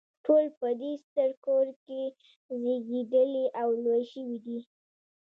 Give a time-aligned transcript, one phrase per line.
[0.25, 2.01] ټول په دې ستر کور کې
[2.61, 4.59] زیږیدلي او لوی شوي دي.